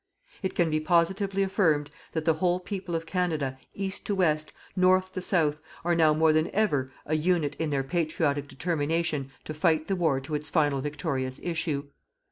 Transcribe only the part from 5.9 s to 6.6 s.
now more than